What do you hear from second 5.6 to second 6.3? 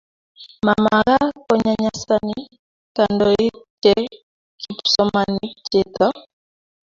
cheto